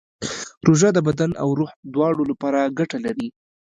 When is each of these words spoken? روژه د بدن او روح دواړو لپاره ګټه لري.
روژه 0.67 0.89
د 0.93 0.99
بدن 1.07 1.31
او 1.41 1.49
روح 1.59 1.71
دواړو 1.93 2.23
لپاره 2.31 2.73
ګټه 2.77 2.97
لري. 3.05 3.27